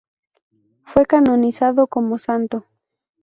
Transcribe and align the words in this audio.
Fue 0.83 1.05
canonizado 1.05 1.85
como 1.85 2.17
santo. 2.17 2.65